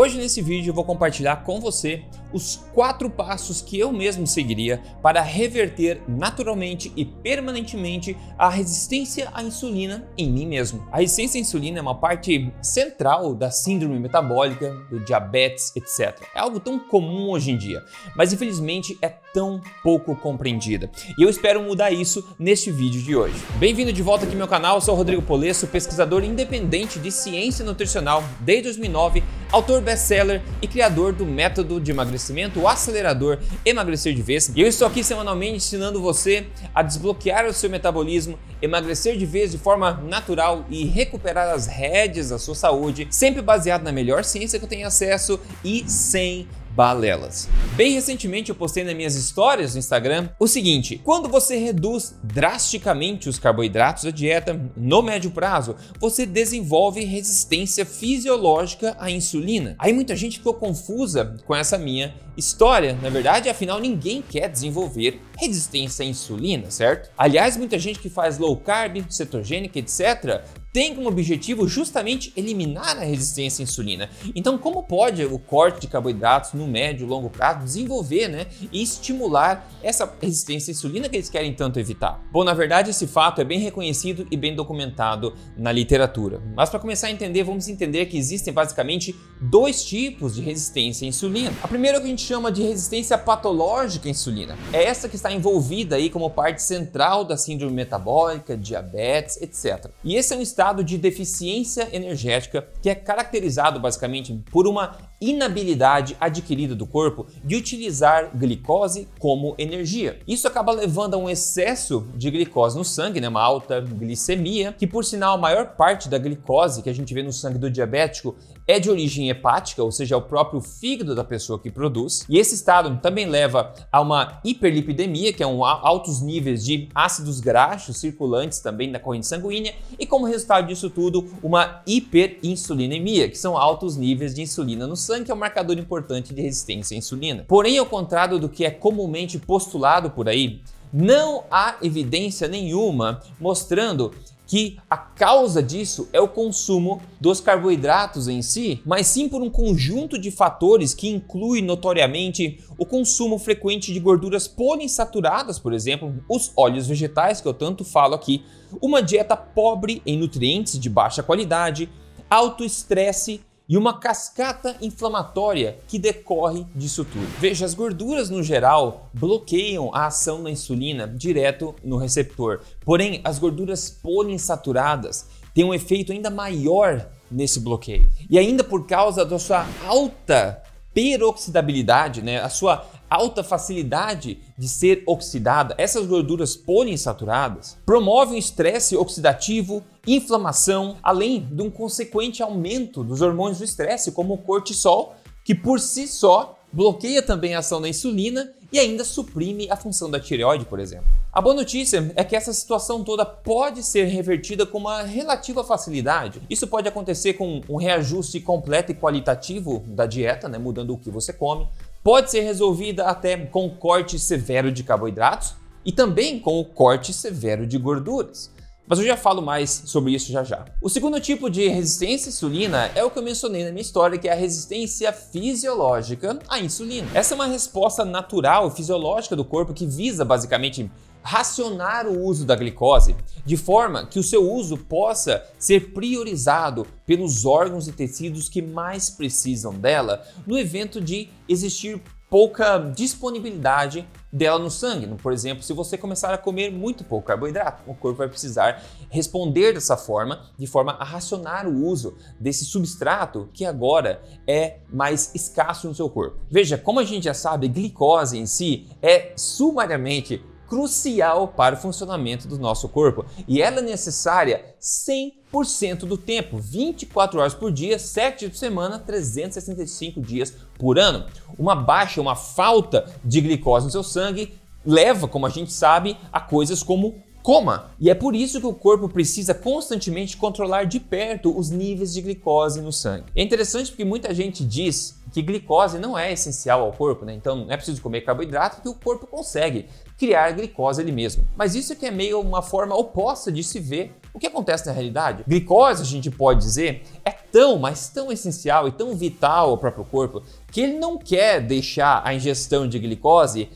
[0.00, 4.80] Hoje nesse vídeo eu vou compartilhar com você os quatro passos que eu mesmo seguiria
[5.02, 10.86] para reverter naturalmente e permanentemente a resistência à insulina em mim mesmo.
[10.90, 16.18] A resistência à insulina é uma parte central da síndrome metabólica, do diabetes, etc.
[16.34, 17.84] É algo tão comum hoje em dia,
[18.16, 20.90] mas infelizmente é tão pouco compreendida.
[21.18, 23.36] E eu espero mudar isso neste vídeo de hoje.
[23.58, 27.64] Bem-vindo de volta aqui ao meu canal, eu sou Rodrigo Polesso, pesquisador independente de ciência
[27.64, 29.22] nutricional desde 2009,
[29.52, 34.52] autor best-seller e criador do método de emagrecimento, o acelerador Emagrecer de Vez.
[34.54, 39.50] E eu estou aqui semanalmente ensinando você a desbloquear o seu metabolismo, emagrecer de vez
[39.50, 44.58] de forma natural e recuperar as rédeas da sua saúde, sempre baseado na melhor ciência
[44.58, 46.46] que eu tenho acesso e sem
[46.80, 47.46] balelas.
[47.76, 53.28] Bem recentemente eu postei nas minhas histórias no Instagram o seguinte: quando você reduz drasticamente
[53.28, 59.76] os carboidratos da dieta no médio prazo, você desenvolve resistência fisiológica à insulina.
[59.78, 62.98] Aí muita gente ficou confusa com essa minha história.
[63.02, 67.10] Na verdade, afinal ninguém quer desenvolver resistência à insulina, certo?
[67.16, 73.04] Aliás, muita gente que faz low carb, cetogênica, etc, tem como objetivo justamente eliminar a
[73.04, 74.08] resistência à insulina.
[74.34, 78.82] Então, como pode o corte de carboidratos no médio e longo prazo desenvolver né, e
[78.82, 82.22] estimular essa resistência à insulina que eles querem tanto evitar?
[82.30, 86.40] Bom, na verdade, esse fato é bem reconhecido e bem documentado na literatura.
[86.54, 91.08] Mas para começar a entender, vamos entender que existem basicamente dois tipos de resistência à
[91.08, 91.52] insulina.
[91.62, 94.56] A primeira é o que a gente chama de resistência patológica à insulina.
[94.72, 99.90] É essa que está envolvida aí como parte central da síndrome metabólica, diabetes, etc.
[100.04, 106.14] E esse é um estado de deficiência energética que é caracterizado basicamente por uma inabilidade
[106.20, 110.18] adquirida do corpo de utilizar glicose como energia.
[110.28, 114.86] Isso acaba levando a um excesso de glicose no sangue, né, uma alta glicemia, que
[114.86, 118.36] por sinal a maior parte da glicose que a gente vê no sangue do diabético
[118.70, 122.24] é de origem hepática, ou seja, é o próprio fígado da pessoa que produz.
[122.28, 127.40] E esse estado também leva a uma hiperlipidemia, que é um altos níveis de ácidos
[127.40, 133.56] graxos circulantes também na corrente sanguínea, e como resultado disso tudo, uma hiperinsulinemia, que são
[133.56, 137.44] altos níveis de insulina no sangue sangue é um marcador importante de resistência à insulina.
[137.46, 140.60] Porém, ao contrário do que é comumente postulado por aí,
[140.92, 144.12] não há evidência nenhuma mostrando
[144.50, 149.48] que a causa disso é o consumo dos carboidratos em si, mas sim por um
[149.48, 156.50] conjunto de fatores que inclui notoriamente o consumo frequente de gorduras poliinsaturadas, por exemplo, os
[156.56, 158.44] óleos vegetais que eu tanto falo aqui,
[158.82, 161.88] uma dieta pobre em nutrientes de baixa qualidade,
[162.28, 163.40] alto estresse
[163.70, 167.24] e uma cascata inflamatória que decorre disso tudo.
[167.38, 173.38] Veja, as gorduras no geral bloqueiam a ação da insulina direto no receptor, porém as
[173.38, 178.10] gorduras poliinsaturadas têm um efeito ainda maior nesse bloqueio.
[178.28, 180.60] E ainda por causa da sua alta
[180.92, 189.82] peroxidabilidade, né, a sua alta facilidade de ser oxidada, essas gorduras poliinsaturadas promovem estresse oxidativo,
[190.06, 195.80] inflamação, além de um consequente aumento dos hormônios do estresse, como o cortisol, que por
[195.80, 200.64] si só bloqueia também a ação da insulina e ainda suprime a função da tireoide,
[200.64, 201.06] por exemplo.
[201.32, 206.40] A boa notícia é que essa situação toda pode ser revertida com uma relativa facilidade.
[206.48, 211.10] Isso pode acontecer com um reajuste completo e qualitativo da dieta, né, mudando o que
[211.10, 211.68] você come,
[212.02, 217.66] pode ser resolvida até com corte severo de carboidratos e também com o corte severo
[217.66, 218.50] de gorduras.
[218.90, 220.64] Mas eu já falo mais sobre isso já já.
[220.82, 224.18] O segundo tipo de resistência à insulina é o que eu mencionei na minha história,
[224.18, 227.08] que é a resistência fisiológica à insulina.
[227.14, 230.90] Essa é uma resposta natural e fisiológica do corpo que visa basicamente
[231.22, 233.14] racionar o uso da glicose
[233.46, 239.08] de forma que o seu uso possa ser priorizado pelos órgãos e tecidos que mais
[239.08, 245.06] precisam dela no evento de existir pouca disponibilidade dela no sangue.
[245.16, 249.72] Por exemplo, se você começar a comer muito pouco carboidrato, o corpo vai precisar responder
[249.72, 255.88] dessa forma, de forma a racionar o uso desse substrato que agora é mais escasso
[255.88, 256.38] no seu corpo.
[256.50, 262.46] Veja, como a gente já sabe, glicose em si é sumariamente crucial para o funcionamento
[262.46, 268.38] do nosso corpo e ela é necessária 100% do tempo, 24 horas por dia, 7
[268.38, 271.26] dias por semana, 365 dias por ano.
[271.58, 274.54] Uma baixa, uma falta de glicose no seu sangue
[274.86, 277.90] leva, como a gente sabe, a coisas como coma.
[277.98, 282.20] E é por isso que o corpo precisa constantemente controlar de perto os níveis de
[282.20, 283.26] glicose no sangue.
[283.34, 287.34] É interessante porque muita gente diz que glicose não é essencial ao corpo, né?
[287.34, 289.86] Então não é preciso comer carboidrato que o corpo consegue
[290.18, 291.46] criar glicose ele mesmo.
[291.56, 294.86] Mas isso é que é meio uma forma oposta de se ver o que acontece
[294.86, 295.44] na realidade.
[295.46, 300.04] Glicose, a gente pode dizer, é tão, mas tão essencial e tão vital ao próprio
[300.04, 303.68] corpo que ele não quer deixar a ingestão de glicose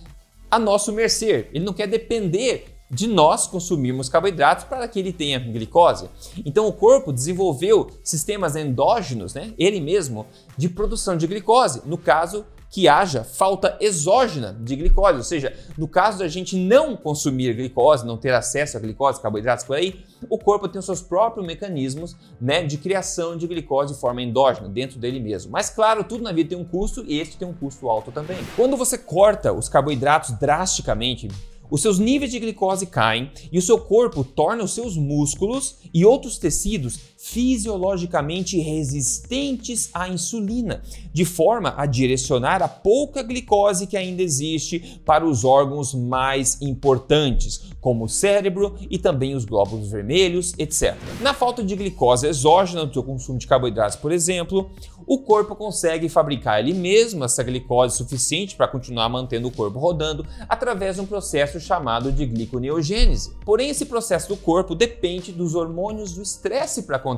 [0.51, 1.49] a nosso mercê.
[1.53, 6.09] Ele não quer depender de nós consumirmos carboidratos para que ele tenha glicose.
[6.45, 10.27] Então o corpo desenvolveu sistemas endógenos, né, ele mesmo,
[10.57, 11.83] de produção de glicose.
[11.85, 12.45] No caso,
[12.75, 18.05] que haja falta exógena de glicose, ou seja, no caso da gente não consumir glicose,
[18.05, 22.17] não ter acesso a glicose, carboidratos por aí, o corpo tem os seus próprios mecanismos
[22.41, 25.53] né, de criação de glicose de forma endógena, dentro dele mesmo.
[25.53, 28.39] Mas claro, tudo na vida tem um custo e esse tem um custo alto também.
[28.57, 31.29] Quando você corta os carboidratos drasticamente,
[31.75, 36.05] os seus níveis de glicose caem e o seu corpo torna os seus músculos e
[36.05, 44.23] outros tecidos fisiologicamente resistentes à insulina, de forma a direcionar a pouca glicose que ainda
[44.23, 50.95] existe para os órgãos mais importantes, como o cérebro e também os glóbulos vermelhos, etc.
[51.23, 54.71] Na falta de glicose exógena do seu consumo de carboidratos, por exemplo,
[55.07, 60.27] o corpo consegue fabricar ele mesmo essa glicose suficiente para continuar mantendo o corpo rodando
[60.47, 63.33] através de um processo chamado de gliconeogênese.
[63.45, 67.14] Porém, esse processo do corpo depende dos hormônios do estresse para.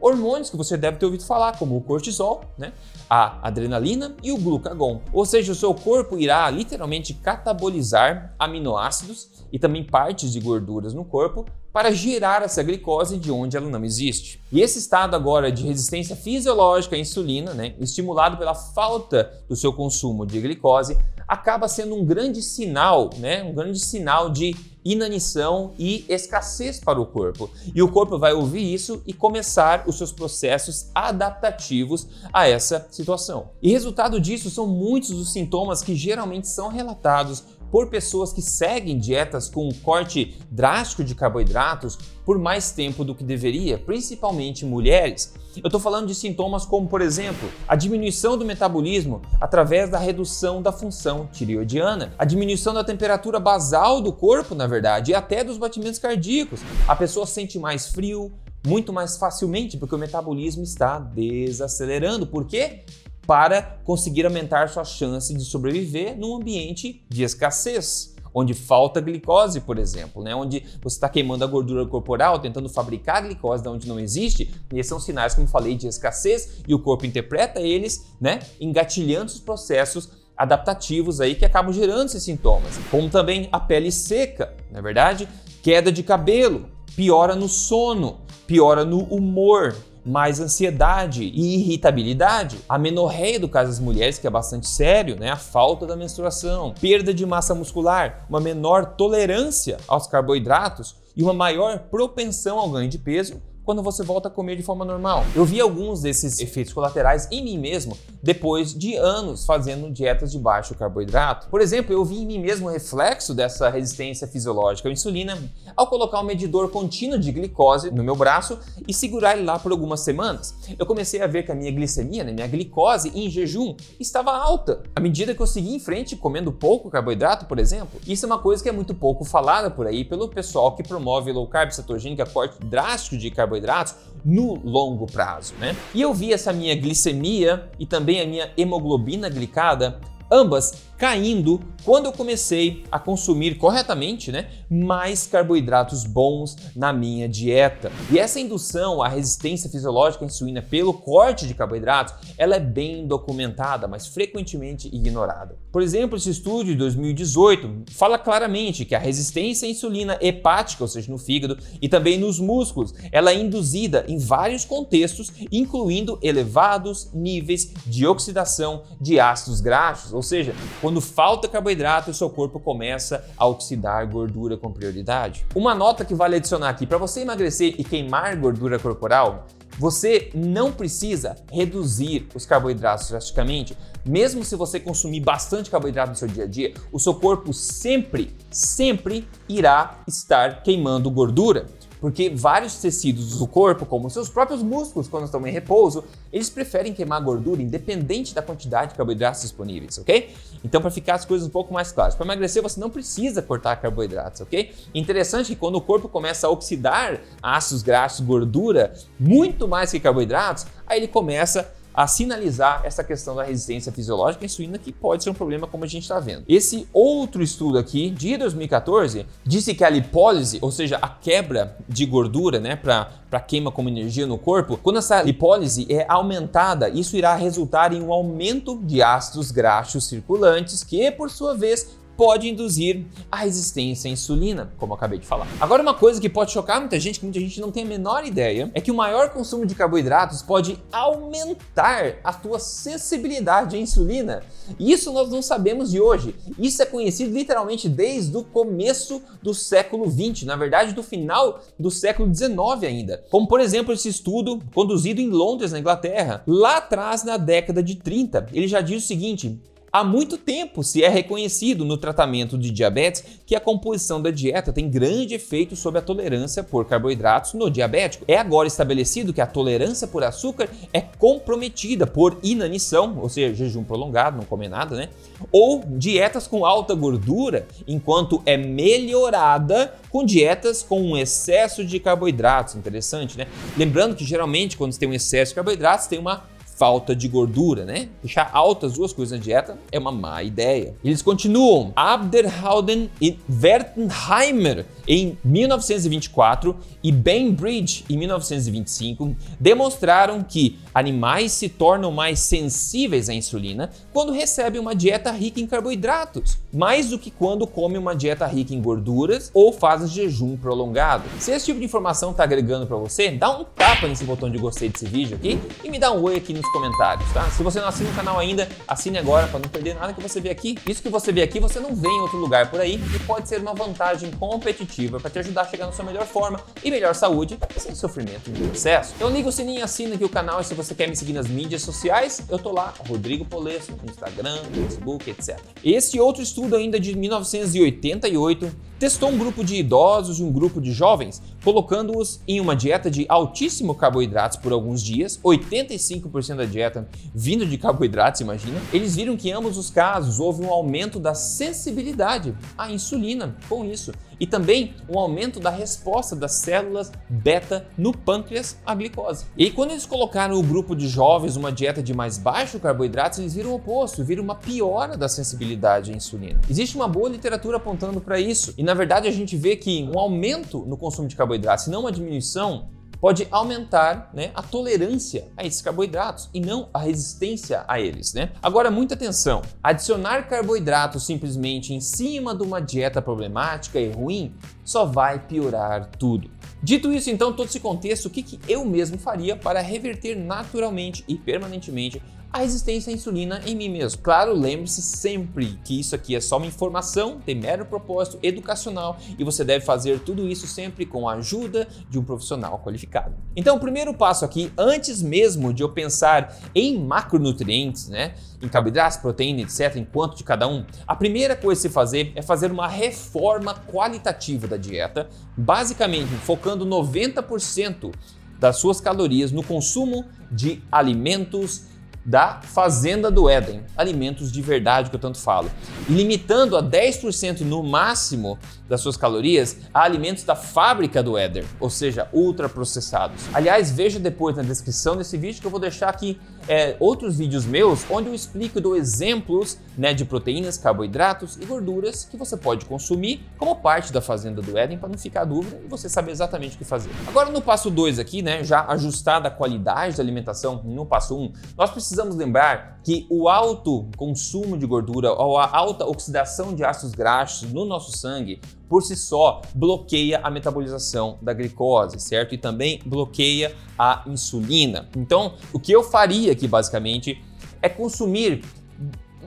[0.00, 2.72] Hormônios que você deve ter ouvido falar, como o cortisol, né?
[3.08, 5.00] a adrenalina e o glucagon.
[5.12, 11.04] Ou seja, o seu corpo irá literalmente catabolizar aminoácidos e também partes de gorduras no
[11.04, 14.40] corpo para gerar essa glicose de onde ela não existe.
[14.50, 19.72] E esse estado agora de resistência fisiológica à insulina, né, estimulado pela falta do seu
[19.72, 20.96] consumo de glicose,
[21.26, 27.06] acaba sendo um grande sinal, né, um grande sinal de inanição e escassez para o
[27.06, 27.50] corpo.
[27.74, 33.50] E o corpo vai ouvir isso e começar os seus processos adaptativos a essa situação.
[33.60, 38.98] E resultado disso são muitos os sintomas que geralmente são relatados por pessoas que seguem
[38.98, 45.34] dietas com um corte drástico de carboidratos por mais tempo do que deveria, principalmente mulheres.
[45.56, 50.60] Eu estou falando de sintomas como, por exemplo, a diminuição do metabolismo através da redução
[50.60, 55.56] da função tireoidiana, a diminuição da temperatura basal do corpo, na verdade, e até dos
[55.56, 56.60] batimentos cardíacos.
[56.86, 58.32] A pessoa sente mais frio,
[58.66, 62.26] muito mais facilmente, porque o metabolismo está desacelerando.
[62.26, 62.84] Por quê?
[63.26, 69.78] Para conseguir aumentar sua chance de sobreviver num ambiente de escassez onde falta glicose, por
[69.78, 70.34] exemplo, né?
[70.34, 74.78] onde você está queimando a gordura corporal, tentando fabricar glicose de onde não existe, e
[74.78, 78.40] esses são sinais, como falei, de escassez, e o corpo interpreta eles, né?
[78.60, 84.52] engatilhando os processos adaptativos aí que acabam gerando esses sintomas, como também a pele seca,
[84.70, 85.26] na é verdade,
[85.62, 89.74] queda de cabelo, piora no sono, piora no humor,
[90.06, 95.30] mais ansiedade e irritabilidade, a menorreia do caso das mulheres, que é bastante sério, né?
[95.30, 101.32] a falta da menstruação, perda de massa muscular, uma menor tolerância aos carboidratos e uma
[101.32, 105.24] maior propensão ao ganho de peso quando você volta a comer de forma normal.
[105.34, 110.38] Eu vi alguns desses efeitos colaterais em mim mesmo depois de anos fazendo dietas de
[110.38, 111.48] baixo carboidrato.
[111.48, 115.36] Por exemplo, eu vi em mim mesmo o reflexo dessa resistência fisiológica à insulina
[115.76, 119.72] ao colocar um medidor contínuo de glicose no meu braço e segurar ele lá por
[119.72, 120.54] algumas semanas.
[120.78, 124.84] Eu comecei a ver que a minha glicemia, né, minha glicose em jejum estava alta
[124.94, 128.00] à medida que eu segui em frente comendo pouco carboidrato, por exemplo.
[128.06, 131.32] Isso é uma coisa que é muito pouco falada por aí pelo pessoal que promove
[131.32, 133.94] low carb cetogênica, corte drástico de carboidrato carboidratos
[134.24, 135.76] no longo prazo, né?
[135.94, 142.06] E eu vi essa minha glicemia e também a minha hemoglobina glicada ambas caindo quando
[142.06, 147.92] eu comecei a consumir corretamente, né, mais carboidratos bons na minha dieta.
[148.10, 153.06] E essa indução à resistência fisiológica à insulina pelo corte de carboidratos, ela é bem
[153.06, 155.56] documentada, mas frequentemente ignorada.
[155.70, 160.88] Por exemplo, esse estudo de 2018 fala claramente que a resistência à insulina hepática, ou
[160.88, 167.10] seja, no fígado e também nos músculos, ela é induzida em vários contextos, incluindo elevados
[167.12, 173.22] níveis de oxidação de ácidos graxos, ou seja, quando falta carboidrato, o seu corpo começa
[173.36, 175.44] a oxidar gordura com prioridade.
[175.54, 179.46] Uma nota que vale adicionar aqui: para você emagrecer e queimar gordura corporal,
[179.78, 183.76] você não precisa reduzir os carboidratos drasticamente.
[184.06, 188.34] Mesmo se você consumir bastante carboidrato no seu dia a dia, o seu corpo sempre,
[188.50, 191.66] sempre irá estar queimando gordura
[192.00, 196.92] porque vários tecidos do corpo, como seus próprios músculos quando estão em repouso, eles preferem
[196.92, 200.34] queimar gordura independente da quantidade de carboidratos disponíveis, ok?
[200.64, 203.76] Então, para ficar as coisas um pouco mais claras, para emagrecer você não precisa cortar
[203.76, 204.72] carboidratos, ok?
[204.94, 210.66] Interessante que quando o corpo começa a oxidar ácidos graxos, gordura, muito mais que carboidratos,
[210.86, 215.30] aí ele começa a sinalizar essa questão da resistência fisiológica à insulina, que pode ser
[215.30, 216.44] um problema como a gente está vendo.
[216.46, 222.04] Esse outro estudo aqui, de 2014, disse que a lipólise, ou seja, a quebra de
[222.04, 227.34] gordura, né, para queima como energia no corpo, quando essa lipólise é aumentada, isso irá
[227.34, 233.36] resultar em um aumento de ácidos graxos circulantes, que por sua vez pode induzir a
[233.38, 235.46] resistência à insulina, como eu acabei de falar.
[235.60, 238.26] Agora, uma coisa que pode chocar muita gente, que muita gente não tem a menor
[238.26, 244.42] ideia, é que o maior consumo de carboidratos pode aumentar a tua sensibilidade à insulina.
[244.78, 246.34] Isso nós não sabemos de hoje.
[246.58, 251.90] Isso é conhecido literalmente desde o começo do século 20, na verdade, do final do
[251.90, 253.24] século 19 ainda.
[253.30, 257.96] Como, por exemplo, esse estudo conduzido em Londres, na Inglaterra, lá atrás na década de
[257.96, 258.48] 30.
[258.52, 259.60] Ele já diz o seguinte:
[259.92, 264.72] Há muito tempo se é reconhecido no tratamento de diabetes que a composição da dieta
[264.72, 268.24] tem grande efeito sobre a tolerância por carboidratos no diabético.
[268.28, 273.84] É agora estabelecido que a tolerância por açúcar é comprometida por inanição, ou seja, jejum
[273.84, 275.08] prolongado, não comer nada, né?
[275.52, 282.74] Ou dietas com alta gordura, enquanto é melhorada com dietas com um excesso de carboidratos.
[282.74, 283.46] Interessante, né?
[283.76, 286.44] Lembrando que geralmente quando você tem um excesso de carboidratos, tem uma
[286.76, 288.08] falta de gordura, né?
[288.22, 290.94] Deixar altas duas coisas na dieta é uma má ideia.
[291.02, 291.92] Eles continuam.
[291.96, 302.40] Abderhalden e Wertenheimer em 1924 e Bainbridge em 1925 demonstraram que animais se tornam mais
[302.40, 307.98] sensíveis à insulina quando recebem uma dieta rica em carboidratos, mais do que quando comem
[307.98, 311.24] uma dieta rica em gorduras ou fazem jejum prolongado.
[311.38, 314.58] Se esse tipo de informação está agregando para você, dá um tapa nesse botão de
[314.58, 317.48] gostei desse vídeo aqui e me dá um oi aqui no nos comentários, tá?
[317.50, 320.40] Se você não assina o canal ainda, assine agora para não perder nada que você
[320.40, 320.76] vê aqui.
[320.86, 323.48] Isso que você vê aqui, você não vê em outro lugar por aí e pode
[323.48, 327.14] ser uma vantagem competitiva para te ajudar a chegar na sua melhor forma e melhor
[327.14, 329.12] saúde sem sofrimento de processo.
[329.16, 331.46] Então liga o sininho, assina aqui o canal e se você quer me seguir nas
[331.46, 335.60] mídias sociais, eu tô lá, Rodrigo Polesso, no Instagram, Facebook, etc.
[335.84, 340.92] Esse outro estudo ainda de 1988 testou um grupo de idosos e um grupo de
[340.92, 347.66] jovens, colocando-os em uma dieta de altíssimo carboidratos por alguns dias, 85% da dieta vindo
[347.66, 348.80] de carboidratos, imagina.
[348.92, 353.84] Eles viram que em ambos os casos houve um aumento da sensibilidade à insulina com
[353.84, 359.46] isso e também um aumento da resposta das células beta no pâncreas à glicose.
[359.56, 363.54] E quando eles colocaram o grupo de jovens uma dieta de mais baixo carboidratos, eles
[363.54, 366.60] viram o oposto, viram uma piora da sensibilidade à insulina.
[366.68, 370.18] Existe uma boa literatura apontando para isso e na verdade a gente vê que um
[370.18, 372.88] aumento no consumo de carboidratos e não uma diminuição
[373.20, 378.32] pode aumentar né, a tolerância a esses carboidratos e não a resistência a eles.
[378.32, 378.52] Né?
[378.62, 385.04] Agora, muita atenção: adicionar carboidratos simplesmente em cima de uma dieta problemática e ruim só
[385.04, 386.48] vai piorar tudo.
[386.80, 391.24] Dito isso, então, todo esse contexto, o que, que eu mesmo faria para reverter naturalmente
[391.26, 392.22] e permanentemente
[392.56, 394.22] a resistência à insulina em mim mesmo.
[394.22, 399.44] Claro, lembre-se sempre que isso aqui é só uma informação, tem mero propósito educacional e
[399.44, 403.34] você deve fazer tudo isso sempre com a ajuda de um profissional qualificado.
[403.54, 409.18] Então, o primeiro passo aqui, antes mesmo de eu pensar em macronutrientes, né, em carboidratos,
[409.18, 412.72] proteína, etc., em quanto de cada um, a primeira coisa a se fazer é fazer
[412.72, 418.14] uma reforma qualitativa da dieta, basicamente focando 90%
[418.58, 421.84] das suas calorias no consumo de alimentos
[422.26, 425.70] da Fazenda do Éden, alimentos de verdade que eu tanto falo,
[426.08, 431.62] e limitando a 10% no máximo das suas calorias a alimentos da fábrica do Éden,
[431.78, 433.44] ou seja, ultraprocessados.
[433.54, 437.64] Aliás, veja depois na descrição desse vídeo que eu vou deixar aqui é, outros vídeos
[437.64, 442.56] meus onde eu explico e dou exemplos né, de proteínas, carboidratos e gorduras que você
[442.56, 446.32] pode consumir como parte da Fazenda do Éden para não ficar dúvida e você saber
[446.32, 447.10] exatamente o que fazer.
[447.26, 451.42] Agora no passo 2 aqui, né, já ajustada a qualidade da alimentação no passo 1,
[451.42, 456.84] um, nós precisamos lembrar que o alto consumo de gordura ou a alta oxidação de
[456.84, 462.54] ácidos graxos no nosso sangue por si só bloqueia a metabolização da glicose, certo?
[462.54, 465.08] E também bloqueia a insulina.
[465.16, 467.42] Então, o que eu faria aqui basicamente
[467.82, 468.62] é consumir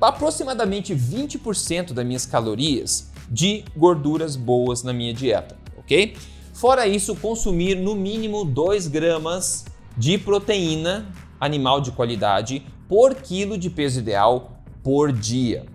[0.01, 6.15] aproximadamente 20% das minhas calorias de gorduras boas na minha dieta, ok?
[6.53, 9.65] Fora isso, consumir no mínimo 2 gramas
[9.97, 15.65] de proteína animal de qualidade por quilo de peso ideal por dia.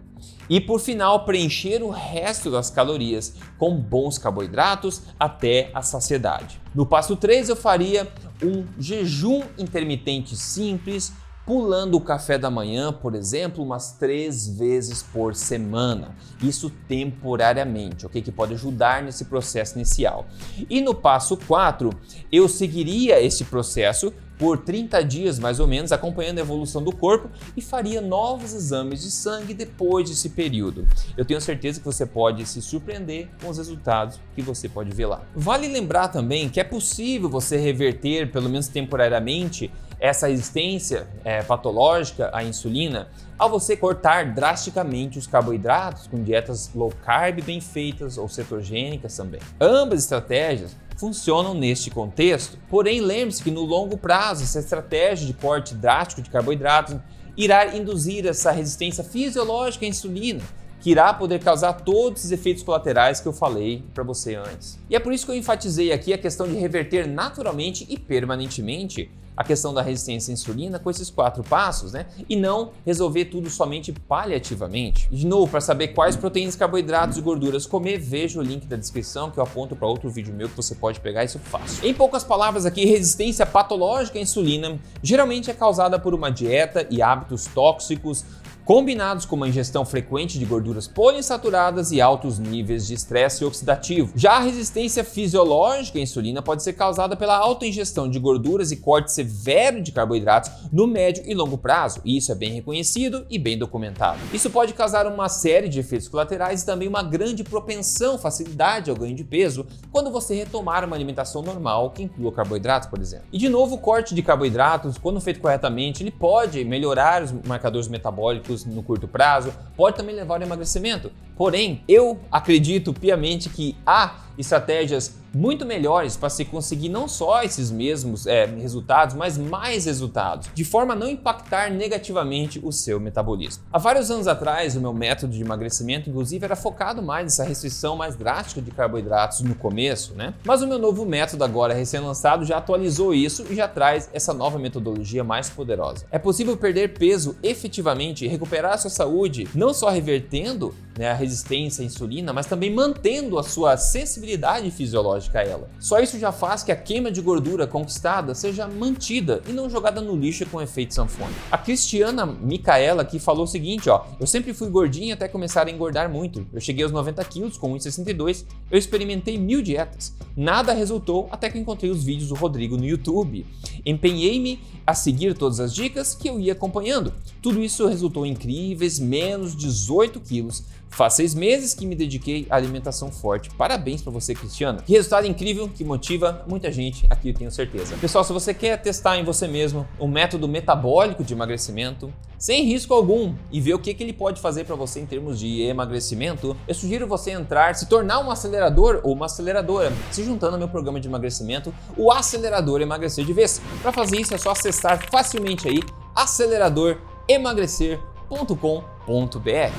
[0.48, 6.60] E por final, preencher o resto das calorias com bons carboidratos até a saciedade.
[6.74, 11.12] No passo 3, eu faria um jejum intermitente simples,
[11.46, 16.14] pulando o café da manhã, por exemplo, umas três vezes por semana.
[16.42, 18.22] Isso temporariamente, ok?
[18.22, 20.26] Que pode ajudar nesse processo inicial.
[20.70, 21.90] E no passo 4,
[22.32, 27.30] eu seguiria esse processo por 30 dias mais ou menos, acompanhando a evolução do corpo
[27.56, 30.86] e faria novos exames de sangue depois desse período.
[31.16, 35.06] Eu tenho certeza que você pode se surpreender com os resultados que você pode ver
[35.06, 35.22] lá.
[35.34, 42.30] Vale lembrar também que é possível você reverter, pelo menos temporariamente, essa resistência é, patológica
[42.32, 48.28] à insulina ao você cortar drasticamente os carboidratos com dietas low carb bem feitas ou
[48.28, 49.40] cetogênicas também.
[49.60, 55.74] Ambas estratégias funcionam neste contexto, porém lembre-se que no longo prazo essa estratégia de corte
[55.74, 56.96] drástico de carboidratos
[57.36, 60.42] irá induzir essa resistência fisiológica à insulina,
[60.80, 64.78] que irá poder causar todos os efeitos colaterais que eu falei para você antes.
[64.88, 69.10] E é por isso que eu enfatizei aqui a questão de reverter naturalmente e permanentemente
[69.36, 72.06] a questão da resistência à insulina com esses quatro passos, né?
[72.28, 75.08] E não resolver tudo somente paliativamente.
[75.10, 79.30] De novo, para saber quais proteínas, carboidratos e gorduras comer, veja o link da descrição
[79.30, 81.86] que eu aponto para outro vídeo meu que você pode pegar isso fácil.
[81.86, 87.02] Em poucas palavras aqui, resistência patológica à insulina geralmente é causada por uma dieta e
[87.02, 88.24] hábitos tóxicos
[88.64, 94.12] combinados com uma ingestão frequente de gorduras poliinsaturadas e altos níveis de estresse oxidativo.
[94.16, 98.76] Já a resistência fisiológica à insulina pode ser causada pela alta ingestão de gorduras e
[98.76, 103.38] corte severo de carboidratos no médio e longo prazo, e isso é bem reconhecido e
[103.38, 104.18] bem documentado.
[104.33, 108.97] Isso pode causar uma série de efeitos colaterais e também uma grande propensão, facilidade ao
[108.97, 113.26] ganho de peso quando você retomar uma alimentação normal que inclua carboidratos, por exemplo.
[113.30, 117.88] E de novo, o corte de carboidratos, quando feito corretamente, ele pode melhorar os marcadores
[117.88, 121.11] metabólicos no curto prazo, pode também levar ao emagrecimento.
[121.36, 127.70] Porém, eu acredito piamente que há estratégias muito melhores para se conseguir não só esses
[127.70, 133.64] mesmos é, resultados, mas mais resultados, de forma a não impactar negativamente o seu metabolismo.
[133.72, 137.96] Há vários anos atrás, o meu método de emagrecimento, inclusive, era focado mais nessa restrição
[137.96, 140.34] mais drástica de carboidratos no começo, né?
[140.44, 144.58] Mas o meu novo método agora recém-lançado já atualizou isso e já traz essa nova
[144.58, 146.06] metodologia mais poderosa.
[146.12, 151.14] É possível perder peso efetivamente e recuperar a sua saúde, não só revertendo né, a
[151.25, 155.71] resistência à insulina, mas também mantendo a sua sensibilidade fisiológica a ela.
[155.81, 160.00] Só isso já faz que a queima de gordura conquistada seja mantida e não jogada
[160.00, 161.33] no lixo com efeito sanfona.
[161.50, 165.71] A Cristiana Micaela aqui falou o seguinte, ó, eu sempre fui gordinha até começar a
[165.71, 166.47] engordar muito.
[166.52, 170.15] Eu cheguei aos 90 quilos com 1,62, eu experimentei mil dietas.
[170.37, 173.47] Nada resultou até que encontrei os vídeos do Rodrigo no YouTube.
[173.87, 177.13] Empenhei-me a seguir todas as dicas que eu ia acompanhando.
[177.41, 180.65] Tudo isso resultou em incríveis menos 18 quilos.
[181.14, 183.48] Seis meses que me dediquei à alimentação forte.
[183.50, 184.82] Parabéns para você, Cristiano.
[184.82, 187.96] Que resultado incrível que motiva muita gente aqui, eu tenho certeza.
[187.98, 192.92] Pessoal, se você quer testar em você mesmo um método metabólico de emagrecimento, sem risco
[192.92, 196.56] algum, e ver o que, que ele pode fazer para você em termos de emagrecimento,
[196.66, 200.68] eu sugiro você entrar, se tornar um acelerador ou uma aceleradora, se juntando ao meu
[200.68, 203.62] programa de emagrecimento, o Acelerador Emagrecer de Vez.
[203.80, 205.78] Para fazer isso é só acessar facilmente aí
[206.16, 208.94] aceleradoremagrecer.com